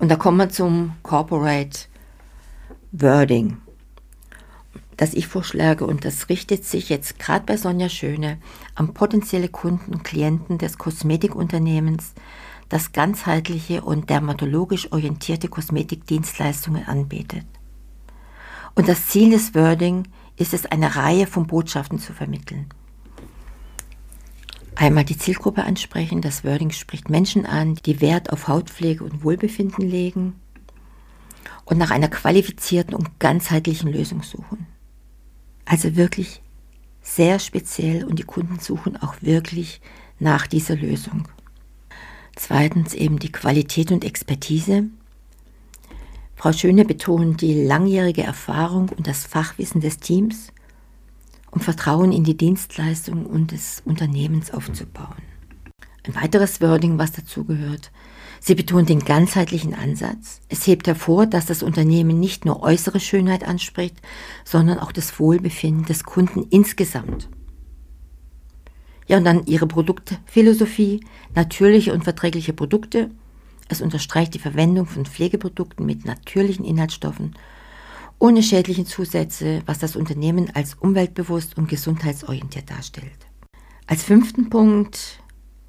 Und 0.00 0.08
da 0.08 0.16
kommen 0.16 0.38
wir 0.38 0.48
zum 0.48 0.92
Corporate 1.02 1.80
Wording, 2.90 3.58
das 4.96 5.12
ich 5.12 5.26
vorschlage. 5.26 5.86
Und 5.86 6.06
das 6.06 6.30
richtet 6.30 6.64
sich 6.64 6.88
jetzt 6.88 7.18
gerade 7.18 7.44
bei 7.44 7.58
Sonja 7.58 7.90
Schöne 7.90 8.38
an 8.74 8.94
potenzielle 8.94 9.48
Kunden 9.48 9.92
und 9.92 10.02
Klienten 10.02 10.56
des 10.56 10.78
Kosmetikunternehmens, 10.78 12.14
das 12.70 12.92
ganzheitliche 12.92 13.82
und 13.82 14.08
dermatologisch 14.08 14.90
orientierte 14.90 15.48
Kosmetikdienstleistungen 15.48 16.86
anbietet. 16.86 17.44
Und 18.74 18.88
das 18.88 19.08
Ziel 19.08 19.30
des 19.30 19.54
Wording 19.54 20.08
ist 20.36 20.54
es, 20.54 20.64
eine 20.64 20.96
Reihe 20.96 21.26
von 21.26 21.46
Botschaften 21.46 21.98
zu 21.98 22.14
vermitteln. 22.14 22.70
Einmal 24.80 25.04
die 25.04 25.18
Zielgruppe 25.18 25.64
ansprechen. 25.64 26.22
Das 26.22 26.42
Wording 26.42 26.70
spricht 26.70 27.10
Menschen 27.10 27.44
an, 27.44 27.74
die 27.84 28.00
Wert 28.00 28.32
auf 28.32 28.48
Hautpflege 28.48 29.04
und 29.04 29.22
Wohlbefinden 29.22 29.86
legen 29.86 30.40
und 31.66 31.76
nach 31.76 31.90
einer 31.90 32.08
qualifizierten 32.08 32.94
und 32.94 33.20
ganzheitlichen 33.20 33.92
Lösung 33.92 34.22
suchen. 34.22 34.66
Also 35.66 35.96
wirklich 35.96 36.40
sehr 37.02 37.40
speziell 37.40 38.04
und 38.04 38.18
die 38.18 38.24
Kunden 38.24 38.58
suchen 38.58 38.96
auch 38.96 39.16
wirklich 39.20 39.82
nach 40.18 40.46
dieser 40.46 40.76
Lösung. 40.76 41.28
Zweitens 42.34 42.94
eben 42.94 43.18
die 43.18 43.32
Qualität 43.32 43.92
und 43.92 44.02
Expertise. 44.02 44.84
Frau 46.36 46.54
Schöne 46.54 46.86
betont 46.86 47.42
die 47.42 47.66
langjährige 47.66 48.22
Erfahrung 48.22 48.88
und 48.96 49.06
das 49.06 49.26
Fachwissen 49.26 49.82
des 49.82 49.98
Teams 49.98 50.54
um 51.50 51.60
Vertrauen 51.60 52.12
in 52.12 52.24
die 52.24 52.36
Dienstleistung 52.36 53.26
und 53.26 53.52
des 53.52 53.82
Unternehmens 53.84 54.52
aufzubauen. 54.52 55.22
Ein 56.06 56.14
weiteres 56.14 56.60
Wording, 56.60 56.98
was 56.98 57.12
dazugehört. 57.12 57.90
Sie 58.40 58.54
betont 58.54 58.88
den 58.88 59.04
ganzheitlichen 59.04 59.74
Ansatz. 59.74 60.40
Es 60.48 60.66
hebt 60.66 60.86
hervor, 60.86 61.26
dass 61.26 61.44
das 61.44 61.62
Unternehmen 61.62 62.18
nicht 62.18 62.46
nur 62.46 62.62
äußere 62.62 62.98
Schönheit 62.98 63.44
anspricht, 63.44 63.96
sondern 64.44 64.78
auch 64.78 64.92
das 64.92 65.20
Wohlbefinden 65.20 65.84
des 65.84 66.04
Kunden 66.04 66.46
insgesamt. 66.48 67.28
Ja, 69.06 69.18
und 69.18 69.24
dann 69.24 69.44
ihre 69.46 69.66
Produktphilosophie, 69.66 71.04
natürliche 71.34 71.92
und 71.92 72.04
verträgliche 72.04 72.54
Produkte. 72.54 73.10
Es 73.68 73.82
unterstreicht 73.82 74.32
die 74.34 74.38
Verwendung 74.38 74.86
von 74.86 75.04
Pflegeprodukten 75.04 75.84
mit 75.84 76.06
natürlichen 76.06 76.64
Inhaltsstoffen 76.64 77.34
ohne 78.20 78.42
schädliche 78.42 78.84
Zusätze, 78.84 79.62
was 79.66 79.80
das 79.80 79.96
Unternehmen 79.96 80.54
als 80.54 80.74
umweltbewusst 80.74 81.56
und 81.56 81.68
gesundheitsorientiert 81.68 82.70
darstellt. 82.70 83.26
Als 83.86 84.04
fünften 84.04 84.50
Punkt 84.50 85.20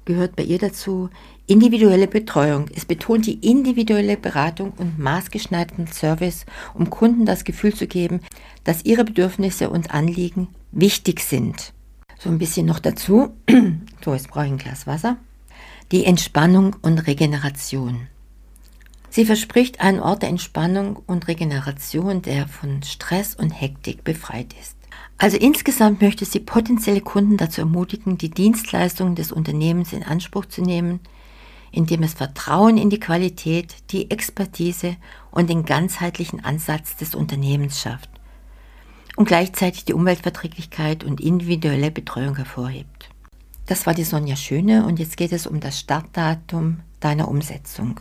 gehört 0.04 0.36
bei 0.36 0.44
ihr 0.44 0.58
dazu 0.58 1.08
individuelle 1.46 2.06
Betreuung. 2.06 2.66
Es 2.74 2.84
betont 2.84 3.26
die 3.26 3.38
individuelle 3.46 4.16
Beratung 4.16 4.72
und 4.76 4.98
maßgeschneiderten 4.98 5.86
Service, 5.88 6.44
um 6.74 6.90
Kunden 6.90 7.26
das 7.26 7.44
Gefühl 7.44 7.74
zu 7.74 7.86
geben, 7.86 8.20
dass 8.64 8.84
ihre 8.84 9.04
Bedürfnisse 9.04 9.70
und 9.70 9.92
Anliegen 9.92 10.48
wichtig 10.70 11.20
sind. 11.20 11.72
So 12.18 12.28
ein 12.28 12.38
bisschen 12.38 12.66
noch 12.66 12.78
dazu. 12.78 13.34
so, 14.04 14.14
jetzt 14.14 14.28
brauche 14.28 14.46
ich 14.46 14.52
ein 14.52 14.58
Glas 14.58 14.86
Wasser. 14.86 15.16
Die 15.90 16.04
Entspannung 16.04 16.76
und 16.82 17.06
Regeneration. 17.06 18.08
Sie 19.14 19.26
verspricht 19.26 19.82
einen 19.82 20.00
Ort 20.00 20.22
der 20.22 20.30
Entspannung 20.30 20.96
und 20.96 21.28
Regeneration, 21.28 22.22
der 22.22 22.48
von 22.48 22.82
Stress 22.82 23.34
und 23.34 23.50
Hektik 23.50 24.04
befreit 24.04 24.54
ist. 24.58 24.78
Also 25.18 25.36
insgesamt 25.36 26.00
möchte 26.00 26.24
sie 26.24 26.40
potenzielle 26.40 27.02
Kunden 27.02 27.36
dazu 27.36 27.60
ermutigen, 27.60 28.16
die 28.16 28.30
Dienstleistungen 28.30 29.14
des 29.14 29.30
Unternehmens 29.30 29.92
in 29.92 30.02
Anspruch 30.02 30.46
zu 30.46 30.62
nehmen, 30.62 31.00
indem 31.72 32.04
es 32.04 32.14
Vertrauen 32.14 32.78
in 32.78 32.88
die 32.88 33.00
Qualität, 33.00 33.74
die 33.90 34.10
Expertise 34.10 34.96
und 35.30 35.50
den 35.50 35.66
ganzheitlichen 35.66 36.42
Ansatz 36.42 36.96
des 36.96 37.14
Unternehmens 37.14 37.82
schafft 37.82 38.08
und 39.16 39.26
gleichzeitig 39.26 39.84
die 39.84 39.92
Umweltverträglichkeit 39.92 41.04
und 41.04 41.20
individuelle 41.20 41.90
Betreuung 41.90 42.36
hervorhebt. 42.36 43.10
Das 43.66 43.84
war 43.84 43.92
die 43.92 44.04
Sonja 44.04 44.36
Schöne 44.36 44.86
und 44.86 44.98
jetzt 44.98 45.18
geht 45.18 45.32
es 45.32 45.46
um 45.46 45.60
das 45.60 45.78
Startdatum 45.78 46.80
deiner 47.00 47.28
Umsetzung 47.28 48.00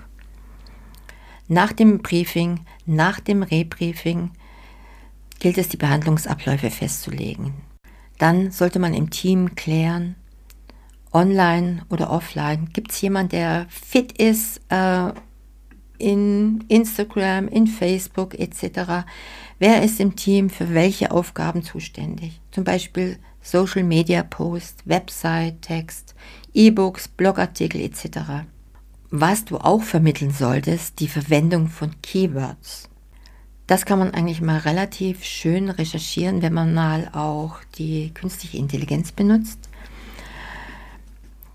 nach 1.52 1.74
dem 1.74 2.00
Briefing, 2.00 2.62
nach 2.86 3.20
dem 3.20 3.44
Rebriefing 3.44 4.32
gilt 5.40 5.58
es, 5.58 5.68
die 5.68 5.76
Behandlungsabläufe 5.76 6.70
festzulegen. 6.70 7.54
Dann 8.20 8.52
sollte 8.52 8.80
man 8.80 8.94
im 8.94 9.10
Team 9.10 9.54
klären, 9.56 10.16
online 11.12 11.84
oder 11.90 12.10
offline, 12.10 12.70
gibt 12.72 12.92
es 12.92 13.02
jemanden, 13.02 13.32
der 13.32 13.66
fit 13.68 14.14
ist 14.14 14.62
äh, 14.70 15.12
in 15.98 16.64
Instagram, 16.70 17.50
in 17.50 17.68
Facebook 17.68 18.40
etc. 18.40 19.04
Wer 19.60 19.84
ist 19.84 20.00
im 20.00 20.16
Team 20.16 20.50
für 20.50 20.74
welche 20.74 21.12
Aufgaben 21.12 21.64
zuständig? 21.64 22.40
Zum 22.52 22.64
Beispiel 22.64 23.20
Social 23.42 23.84
Media 23.84 24.24
Post, 24.24 24.84
Website, 24.86 25.62
Text, 25.62 26.16
E-Books, 26.54 27.10
Blogartikel 27.10 27.82
etc. 27.82 28.46
Was 29.14 29.44
du 29.44 29.58
auch 29.58 29.84
vermitteln 29.84 30.32
solltest, 30.32 31.02
die 31.02 31.10
Verwendung 31.10 31.68
von 31.68 32.02
Keywords. 32.02 32.88
Das 33.68 33.86
kann 33.86 34.00
man 34.00 34.14
eigentlich 34.14 34.40
mal 34.40 34.60
relativ 34.60 35.26
schön 35.26 35.70
recherchieren, 35.70 36.42
wenn 36.42 36.54
man 36.54 36.74
mal 36.74 37.10
auch 37.12 37.58
die 37.78 38.14
künstliche 38.14 38.56
Intelligenz 38.56 39.12
benutzt. 39.12 39.68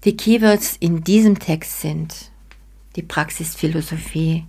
Die 0.04 0.18
Keywords 0.18 0.76
in 0.78 1.02
diesem 1.02 1.38
Text 1.38 1.80
sind 1.80 2.30
die 2.94 3.02
Praxisphilosophie, 3.02 4.44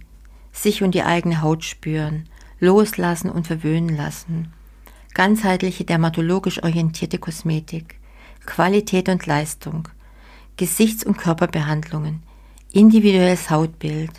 sich 0.51 0.83
und 0.83 0.93
die 0.93 1.03
eigene 1.03 1.41
Haut 1.41 1.63
spüren, 1.63 2.27
loslassen 2.59 3.31
und 3.31 3.47
verwöhnen 3.47 3.95
lassen, 3.95 4.51
ganzheitliche 5.13 5.85
dermatologisch 5.85 6.61
orientierte 6.61 7.19
Kosmetik, 7.19 8.01
Qualität 8.45 9.07
und 9.07 9.25
Leistung, 9.25 9.87
Gesichts- 10.57 11.05
und 11.05 11.17
Körperbehandlungen, 11.17 12.21
individuelles 12.71 13.49
Hautbild, 13.49 14.11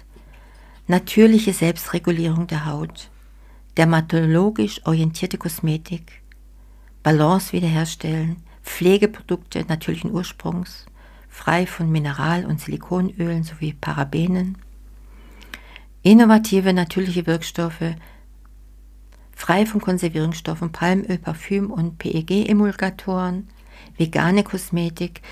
natürliche 0.86 1.52
Selbstregulierung 1.52 2.46
der 2.46 2.66
Haut, 2.66 3.10
dermatologisch 3.76 4.80
orientierte 4.86 5.38
Kosmetik, 5.38 6.22
Balance 7.02 7.52
wiederherstellen, 7.52 8.36
Pflegeprodukte 8.62 9.64
natürlichen 9.68 10.12
Ursprungs, 10.12 10.86
frei 11.28 11.66
von 11.66 11.90
Mineral- 11.90 12.46
und 12.46 12.60
Silikonölen 12.60 13.44
sowie 13.44 13.74
Parabenen, 13.74 14.58
innovative 16.02 16.72
natürliche 16.72 17.26
Wirkstoffe, 17.26 17.94
frei 19.32 19.66
von 19.66 19.80
Konservierungsstoffen, 19.80 20.72
Palmöl, 20.72 21.18
Parfüm 21.18 21.70
und 21.70 21.98
PEG-Emulgatoren, 21.98 23.48
vegane 23.96 24.42
Kosmetik, 24.42 25.22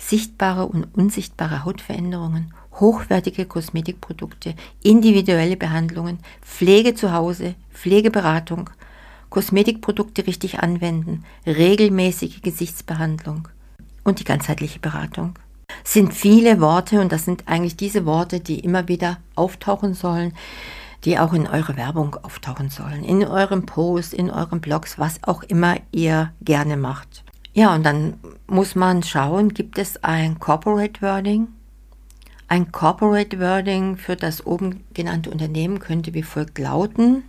sichtbare 0.00 0.66
und 0.66 0.86
unsichtbare 0.96 1.64
Hautveränderungen, 1.64 2.52
hochwertige 2.74 3.44
Kosmetikprodukte, 3.44 4.54
individuelle 4.82 5.56
Behandlungen, 5.56 6.18
Pflege 6.42 6.94
zu 6.94 7.12
Hause, 7.12 7.54
Pflegeberatung, 7.72 8.70
Kosmetikprodukte 9.28 10.26
richtig 10.26 10.60
anwenden, 10.60 11.24
regelmäßige 11.46 12.42
Gesichtsbehandlung 12.42 13.48
und 14.02 14.18
die 14.18 14.24
ganzheitliche 14.24 14.80
Beratung. 14.80 15.34
Sind 15.84 16.14
viele 16.14 16.60
Worte 16.60 17.00
und 17.00 17.12
das 17.12 17.24
sind 17.24 17.46
eigentlich 17.46 17.76
diese 17.76 18.04
Worte, 18.06 18.40
die 18.40 18.58
immer 18.58 18.88
wieder 18.88 19.18
auftauchen 19.36 19.94
sollen, 19.94 20.32
die 21.04 21.18
auch 21.18 21.32
in 21.32 21.46
eurer 21.46 21.76
Werbung 21.76 22.16
auftauchen 22.22 22.70
sollen, 22.70 23.04
in 23.04 23.24
eurem 23.24 23.66
Post, 23.66 24.12
in 24.12 24.30
euren 24.30 24.60
Blogs, 24.60 24.98
was 24.98 25.22
auch 25.22 25.42
immer 25.44 25.76
ihr 25.92 26.32
gerne 26.42 26.76
macht. 26.76 27.24
Ja, 27.52 27.74
und 27.74 27.84
dann 27.84 28.18
muss 28.46 28.74
man 28.74 29.02
schauen, 29.02 29.54
gibt 29.54 29.78
es 29.78 30.02
ein 30.04 30.38
Corporate 30.38 31.02
Wording? 31.02 31.48
Ein 32.46 32.70
Corporate 32.70 33.38
Wording 33.40 33.96
für 33.96 34.16
das 34.16 34.46
oben 34.46 34.84
genannte 34.94 35.30
Unternehmen 35.30 35.78
könnte 35.80 36.14
wie 36.14 36.22
folgt 36.22 36.58
lauten. 36.58 37.24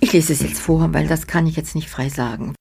Ich 0.00 0.12
lese 0.12 0.32
es 0.32 0.40
jetzt 0.40 0.58
vor, 0.58 0.92
weil 0.92 1.06
das 1.06 1.26
kann 1.26 1.46
ich 1.46 1.56
jetzt 1.56 1.74
nicht 1.74 1.88
frei 1.88 2.08
sagen. 2.08 2.54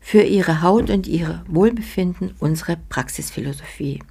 Für 0.00 0.22
ihre 0.22 0.62
Haut 0.62 0.90
und 0.90 1.06
ihr 1.06 1.44
Wohlbefinden 1.48 2.34
unsere 2.38 2.76
Praxisphilosophie. 2.88 4.02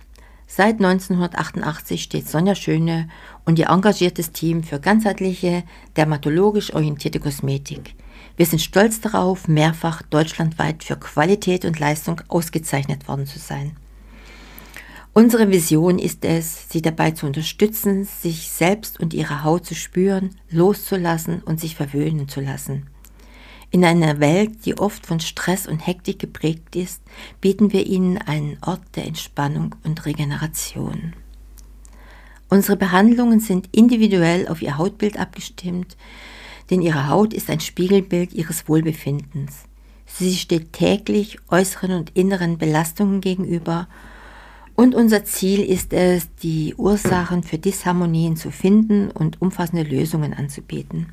Seit 0.45 0.75
1988 0.75 2.03
steht 2.03 2.29
Sonja 2.29 2.55
Schöne 2.55 3.09
und 3.45 3.59
ihr 3.59 3.69
engagiertes 3.69 4.31
Team 4.31 4.63
für 4.63 4.79
ganzheitliche, 4.79 5.63
dermatologisch 5.95 6.73
orientierte 6.73 7.19
Kosmetik. 7.19 7.95
Wir 8.37 8.45
sind 8.45 8.59
stolz 8.59 9.01
darauf, 9.01 9.47
mehrfach 9.47 10.03
deutschlandweit 10.03 10.83
für 10.83 10.95
Qualität 10.95 11.65
und 11.65 11.79
Leistung 11.79 12.21
ausgezeichnet 12.27 13.07
worden 13.07 13.25
zu 13.25 13.39
sein. 13.39 13.75
Unsere 15.11 15.49
Vision 15.49 15.97
ist 15.97 16.23
es, 16.23 16.69
sie 16.69 16.83
dabei 16.83 17.09
zu 17.09 17.25
unterstützen, 17.25 18.03
sich 18.03 18.51
selbst 18.51 18.99
und 18.99 19.15
ihre 19.15 19.43
Haut 19.43 19.65
zu 19.65 19.73
spüren, 19.73 20.35
loszulassen 20.51 21.41
und 21.41 21.59
sich 21.59 21.75
verwöhnen 21.75 22.29
zu 22.29 22.39
lassen. 22.39 22.85
In 23.71 23.83
einer 23.83 24.19
Welt, 24.19 24.65
die 24.65 24.77
oft 24.77 25.07
von 25.07 25.19
Stress 25.19 25.65
und 25.65 25.85
Hektik 25.85 26.19
geprägt 26.19 26.75
ist, 26.75 27.01
bieten 27.41 27.73
wir 27.73 27.87
ihnen 27.87 28.19
einen 28.19 28.59
Ort 28.61 28.83
der 28.95 29.07
Entspannung 29.07 29.73
und 29.83 30.05
Regeneration. 30.05 31.13
Unsere 32.49 32.77
Behandlungen 32.77 33.39
sind 33.39 33.67
individuell 33.75 34.47
auf 34.47 34.61
ihr 34.61 34.77
Hautbild 34.77 35.19
abgestimmt, 35.19 35.97
denn 36.69 36.81
ihre 36.81 37.07
Haut 37.07 37.33
ist 37.33 37.49
ein 37.49 37.59
Spiegelbild 37.59 38.33
ihres 38.33 38.67
Wohlbefindens. 38.67 39.63
Sie 40.05 40.35
steht 40.35 40.73
täglich 40.73 41.39
äußeren 41.49 41.91
und 41.91 42.11
inneren 42.15 42.57
Belastungen 42.57 43.21
gegenüber 43.21 43.87
und 44.79 44.93
unser 44.93 45.25
Ziel 45.25 45.63
ist 45.63 45.91
es, 45.91 46.33
die 46.35 46.75
Ursachen 46.75 47.41
für 47.41 47.57
Disharmonien 47.57 48.37
zu 48.37 48.51
finden 48.51 49.09
und 49.09 49.41
umfassende 49.41 49.81
Lösungen 49.81 50.35
anzubieten. 50.35 51.07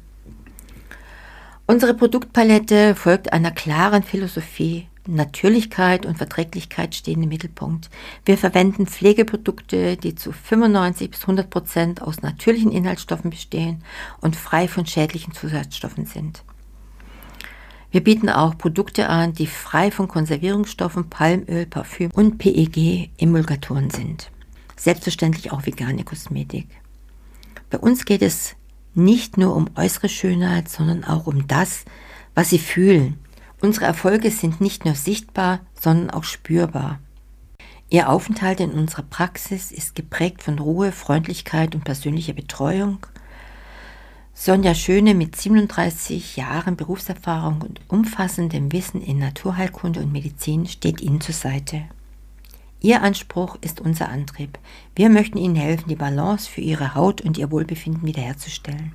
Unsere 1.66 1.94
Produktpalette 1.94 2.94
folgt 2.94 3.33
einer 3.33 3.50
klaren 3.50 4.02
Philosophie. 4.02 4.87
Natürlichkeit 5.07 6.07
und 6.07 6.17
Verträglichkeit 6.17 6.95
stehen 6.95 7.23
im 7.23 7.29
Mittelpunkt. 7.29 7.90
Wir 8.25 8.38
verwenden 8.38 8.87
Pflegeprodukte, 8.87 9.97
die 9.97 10.14
zu 10.14 10.33
95 10.33 11.11
bis 11.11 11.21
100 11.23 11.51
Prozent 11.51 12.03
aus 12.03 12.23
natürlichen 12.23 12.73
Inhaltsstoffen 12.73 13.31
bestehen 13.31 13.83
und 14.21 14.37
frei 14.37 14.69
von 14.69 14.87
schädlichen 14.87 15.35
Zusatzstoffen 15.35 16.07
sind. 16.07 16.43
Wir 17.90 18.03
bieten 18.03 18.29
auch 18.29 18.59
Produkte 18.59 19.09
an, 19.09 19.35
die 19.35 19.47
frei 19.47 19.93
von 19.93 20.09
Konservierungsstoffen, 20.09 21.11
Palmöl, 21.11 21.64
Parfüm 21.67 22.11
und 22.12 22.38
PEG-Emulgatoren 22.38 23.90
sind. 23.90 24.33
Selbstverständlich 24.77 25.53
auch 25.53 25.64
vegane 25.64 26.03
Kosmetik. 26.03 26.67
Bei 27.71 27.79
uns 27.79 28.05
geht 28.05 28.23
es 28.23 28.57
nicht 28.95 29.38
nur 29.38 29.55
um 29.55 29.71
äußere 29.77 30.09
Schönheit, 30.09 30.69
sondern 30.69 31.05
auch 31.05 31.27
um 31.27 31.47
das, 31.47 31.85
was 32.35 32.51
Sie 32.51 32.59
fühlen. 32.59 33.19
Unsere 33.64 33.87
Erfolge 33.87 34.31
sind 34.31 34.61
nicht 34.61 34.85
nur 34.85 34.94
sichtbar, 34.94 35.61
sondern 35.72 36.11
auch 36.11 36.24
spürbar. 36.24 36.98
Ihr 37.88 38.11
Aufenthalt 38.11 38.61
in 38.61 38.72
unserer 38.72 39.05
Praxis 39.05 39.72
ist 39.72 39.94
geprägt 39.94 40.42
von 40.42 40.59
Ruhe, 40.59 40.92
Freundlichkeit 40.92 41.74
und 41.74 41.83
persönlicher 41.83 42.35
Betreuung 42.35 42.98
Sonja 44.35 44.74
Schöne 44.74 45.14
mit 45.14 45.35
37 45.35 46.37
Jahren 46.37 46.77
Berufserfahrung 46.77 47.62
und 47.62 47.81
umfassendem 47.88 48.70
Wissen 48.70 49.00
in 49.00 49.18
Naturheilkunde 49.18 50.00
und 50.00 50.12
Medizin 50.12 50.66
steht 50.66 51.00
Ihnen 51.00 51.22
zur 51.22 51.35
Seite. 51.35 51.85
Ihr 52.81 53.00
Anspruch 53.00 53.57
ist 53.62 53.81
unser 53.81 54.11
Antrieb. 54.11 54.59
Wir 54.94 55.09
möchten 55.09 55.38
Ihnen 55.38 55.57
helfen, 55.57 55.88
die 55.88 55.96
Balance 55.96 56.50
für 56.50 56.61
Ihre 56.61 56.94
Haut 56.94 57.22
und 57.22 57.38
Ihr 57.38 57.50
Wohlbefinden 57.50 58.07
wiederherzustellen. 58.07 58.92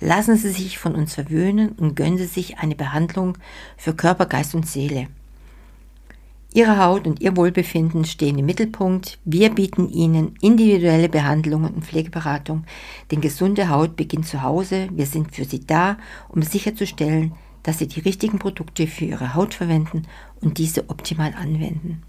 Lassen 0.00 0.36
Sie 0.36 0.50
sich 0.50 0.78
von 0.78 0.94
uns 0.94 1.14
verwöhnen 1.14 1.70
und 1.70 1.96
gönnen 1.96 2.18
Sie 2.18 2.26
sich 2.26 2.58
eine 2.58 2.76
Behandlung 2.76 3.36
für 3.76 3.94
Körper, 3.94 4.26
Geist 4.26 4.54
und 4.54 4.66
Seele. 4.66 5.08
Ihre 6.54 6.78
Haut 6.82 7.06
und 7.06 7.20
Ihr 7.20 7.36
Wohlbefinden 7.36 8.04
stehen 8.04 8.38
im 8.38 8.46
Mittelpunkt. 8.46 9.18
Wir 9.24 9.50
bieten 9.50 9.88
Ihnen 9.90 10.34
individuelle 10.40 11.08
Behandlungen 11.08 11.74
und 11.74 11.84
Pflegeberatung. 11.84 12.64
Denn 13.10 13.20
gesunde 13.20 13.68
Haut 13.68 13.96
beginnt 13.96 14.26
zu 14.26 14.42
Hause. 14.42 14.88
Wir 14.92 15.06
sind 15.06 15.34
für 15.34 15.44
Sie 15.44 15.60
da, 15.66 15.98
um 16.28 16.42
sicherzustellen, 16.42 17.32
dass 17.64 17.78
Sie 17.78 17.86
die 17.86 18.00
richtigen 18.00 18.38
Produkte 18.38 18.86
für 18.86 19.04
Ihre 19.04 19.34
Haut 19.34 19.52
verwenden 19.52 20.04
und 20.40 20.58
diese 20.58 20.88
optimal 20.88 21.34
anwenden. 21.34 22.02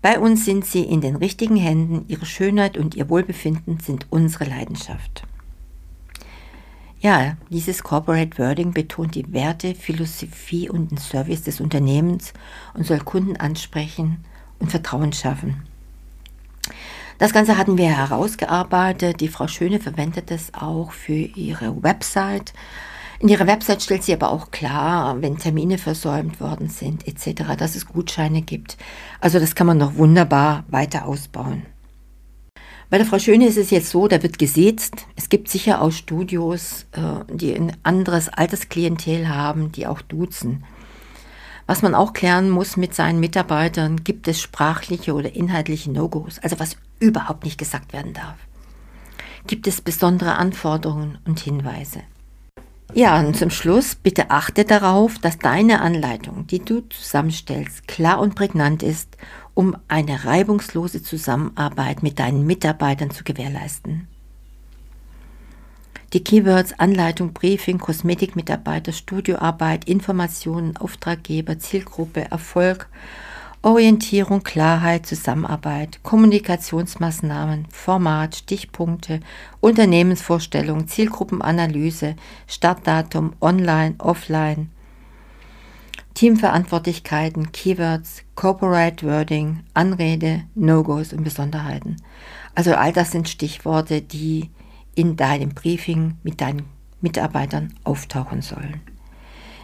Bei 0.00 0.18
uns 0.18 0.44
sind 0.44 0.64
Sie 0.64 0.82
in 0.82 1.00
den 1.00 1.16
richtigen 1.16 1.56
Händen. 1.56 2.04
Ihre 2.08 2.24
Schönheit 2.24 2.78
und 2.78 2.94
Ihr 2.94 3.10
Wohlbefinden 3.10 3.80
sind 3.80 4.06
unsere 4.10 4.44
Leidenschaft. 4.44 5.24
Ja, 7.00 7.36
dieses 7.48 7.84
Corporate 7.84 8.38
Wording 8.38 8.72
betont 8.72 9.14
die 9.14 9.32
Werte, 9.32 9.76
Philosophie 9.76 10.68
und 10.68 10.90
den 10.90 10.98
Service 10.98 11.42
des 11.42 11.60
Unternehmens 11.60 12.32
und 12.74 12.84
soll 12.84 12.98
Kunden 12.98 13.36
ansprechen 13.36 14.24
und 14.58 14.72
Vertrauen 14.72 15.12
schaffen. 15.12 15.62
Das 17.18 17.32
Ganze 17.32 17.56
hatten 17.56 17.78
wir 17.78 17.96
herausgearbeitet. 17.96 19.20
Die 19.20 19.28
Frau 19.28 19.46
Schöne 19.46 19.78
verwendet 19.78 20.32
es 20.32 20.52
auch 20.54 20.90
für 20.90 21.12
ihre 21.12 21.82
Website. 21.84 22.52
In 23.20 23.28
ihrer 23.28 23.46
Website 23.46 23.82
stellt 23.82 24.02
sie 24.02 24.14
aber 24.14 24.30
auch 24.30 24.50
klar, 24.50 25.22
wenn 25.22 25.38
Termine 25.38 25.78
versäumt 25.78 26.40
worden 26.40 26.68
sind 26.68 27.06
etc., 27.06 27.56
dass 27.56 27.76
es 27.76 27.86
Gutscheine 27.86 28.42
gibt. 28.42 28.76
Also 29.20 29.38
das 29.38 29.54
kann 29.54 29.68
man 29.68 29.78
noch 29.78 29.96
wunderbar 29.96 30.64
weiter 30.68 31.06
ausbauen. 31.06 31.62
Bei 32.90 32.96
der 32.96 33.06
Frau 33.06 33.18
Schöne 33.18 33.46
ist 33.46 33.58
es 33.58 33.70
jetzt 33.70 33.90
so, 33.90 34.08
da 34.08 34.22
wird 34.22 34.38
gesetzt. 34.38 35.06
Es 35.14 35.28
gibt 35.28 35.50
sicher 35.50 35.82
auch 35.82 35.92
Studios, 35.92 36.86
äh, 36.92 37.24
die 37.30 37.54
ein 37.54 37.76
anderes 37.82 38.30
Altersklientel 38.30 39.28
haben, 39.28 39.72
die 39.72 39.86
auch 39.86 40.00
duzen. 40.00 40.64
Was 41.66 41.82
man 41.82 41.94
auch 41.94 42.14
klären 42.14 42.48
muss 42.48 42.78
mit 42.78 42.94
seinen 42.94 43.20
Mitarbeitern, 43.20 44.04
gibt 44.04 44.26
es 44.26 44.40
sprachliche 44.40 45.12
oder 45.12 45.34
inhaltliche 45.34 45.90
No-Gos, 45.90 46.38
also 46.38 46.58
was 46.58 46.78
überhaupt 46.98 47.44
nicht 47.44 47.58
gesagt 47.58 47.92
werden 47.92 48.14
darf. 48.14 48.36
Gibt 49.46 49.66
es 49.66 49.82
besondere 49.82 50.36
Anforderungen 50.36 51.18
und 51.26 51.40
Hinweise? 51.40 52.00
Ja, 52.94 53.20
und 53.20 53.36
zum 53.36 53.50
Schluss 53.50 53.96
bitte 53.96 54.30
achte 54.30 54.64
darauf, 54.64 55.18
dass 55.18 55.38
deine 55.38 55.82
Anleitung, 55.82 56.46
die 56.46 56.60
du 56.60 56.80
zusammenstellst, 56.88 57.86
klar 57.86 58.18
und 58.18 58.34
prägnant 58.34 58.82
ist 58.82 59.18
um 59.58 59.76
eine 59.88 60.24
reibungslose 60.24 61.02
Zusammenarbeit 61.02 62.04
mit 62.04 62.20
deinen 62.20 62.46
Mitarbeitern 62.46 63.10
zu 63.10 63.24
gewährleisten. 63.24 64.06
Die 66.12 66.22
Keywords 66.22 66.78
Anleitung, 66.78 67.32
Briefing, 67.32 67.78
Kosmetikmitarbeiter, 67.78 68.92
Studioarbeit, 68.92 69.88
Informationen, 69.88 70.76
Auftraggeber, 70.76 71.58
Zielgruppe, 71.58 72.30
Erfolg 72.30 72.88
Orientierung, 73.62 74.44
Klarheit, 74.44 75.06
Zusammenarbeit, 75.06 75.98
Kommunikationsmaßnahmen, 76.04 77.66
Format, 77.72 78.36
Stichpunkte, 78.36 79.18
Unternehmensvorstellung, 79.58 80.86
Zielgruppenanalyse, 80.86 82.14
Startdatum, 82.46 83.32
Online, 83.40 83.96
Offline, 83.98 84.70
Teamverantwortlichkeiten, 86.18 87.52
Keywords, 87.52 88.24
Corporate 88.34 89.06
Wording, 89.06 89.60
Anrede, 89.72 90.42
No-Gos 90.56 91.12
und 91.12 91.22
Besonderheiten. 91.22 91.94
Also 92.56 92.74
all 92.74 92.92
das 92.92 93.12
sind 93.12 93.28
Stichworte, 93.28 94.02
die 94.02 94.50
in 94.96 95.14
deinem 95.14 95.50
Briefing 95.50 96.16
mit 96.24 96.40
deinen 96.40 96.64
Mitarbeitern 97.00 97.72
auftauchen 97.84 98.42
sollen. 98.42 98.80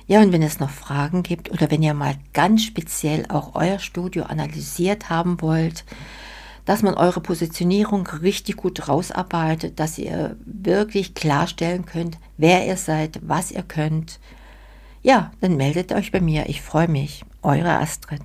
Ja, 0.06 0.20
und 0.20 0.30
wenn 0.30 0.44
es 0.44 0.60
noch 0.60 0.70
Fragen 0.70 1.24
gibt 1.24 1.50
oder 1.50 1.72
wenn 1.72 1.82
ihr 1.82 1.92
mal 1.92 2.14
ganz 2.32 2.62
speziell 2.62 3.26
auch 3.30 3.56
euer 3.56 3.80
Studio 3.80 4.22
analysiert 4.22 5.10
haben 5.10 5.40
wollt, 5.40 5.84
dass 6.66 6.82
man 6.82 6.94
eure 6.94 7.20
Positionierung 7.20 8.06
richtig 8.06 8.58
gut 8.58 8.88
rausarbeitet, 8.88 9.80
dass 9.80 9.98
ihr 9.98 10.36
wirklich 10.44 11.14
klarstellen 11.14 11.84
könnt, 11.84 12.18
wer 12.36 12.64
ihr 12.64 12.76
seid, 12.76 13.18
was 13.22 13.50
ihr 13.50 13.64
könnt, 13.64 14.20
ja, 15.04 15.30
dann 15.40 15.56
meldet 15.56 15.92
euch 15.92 16.10
bei 16.10 16.20
mir. 16.20 16.48
Ich 16.48 16.62
freue 16.62 16.88
mich. 16.88 17.24
Eure 17.42 17.78
Astrid. 17.78 18.22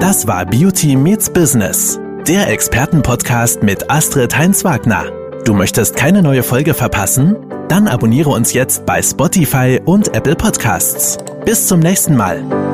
Das 0.00 0.26
war 0.26 0.44
Beauty 0.44 0.96
Meets 0.96 1.30
Business, 1.30 1.98
der 2.28 2.48
Expertenpodcast 2.48 3.62
mit 3.62 3.90
Astrid 3.90 4.36
Heinz-Wagner. 4.36 5.04
Du 5.44 5.54
möchtest 5.54 5.96
keine 5.96 6.22
neue 6.22 6.42
Folge 6.42 6.74
verpassen? 6.74 7.36
Dann 7.68 7.88
abonniere 7.88 8.30
uns 8.30 8.52
jetzt 8.52 8.84
bei 8.86 9.00
Spotify 9.00 9.80
und 9.84 10.14
Apple 10.14 10.36
Podcasts. 10.36 11.18
Bis 11.44 11.68
zum 11.68 11.80
nächsten 11.80 12.16
Mal. 12.16 12.65